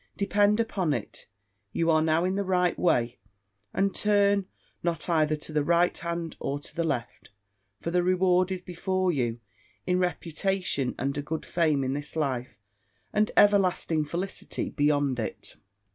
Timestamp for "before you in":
8.63-9.99